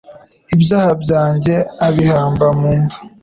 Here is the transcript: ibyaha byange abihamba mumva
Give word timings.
ibyaha 0.53 0.91
byange 1.03 1.55
abihamba 1.87 2.45
mumva 2.59 2.97